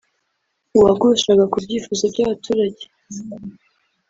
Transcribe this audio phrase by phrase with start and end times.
[0.75, 2.83] uwagushaga ku byifuzo by’abaturage